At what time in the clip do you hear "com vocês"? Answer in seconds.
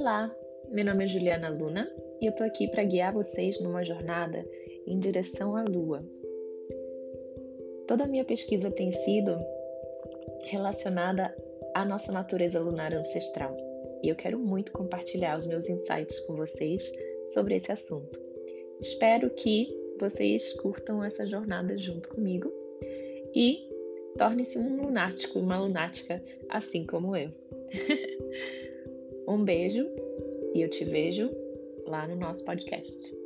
16.20-16.90